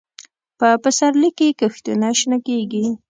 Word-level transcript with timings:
په 0.59 0.67
پسرلي 0.83 1.29
کې 1.37 1.47
کښتونه 1.59 2.07
شنه 2.19 2.37
کېږي. 2.47 2.83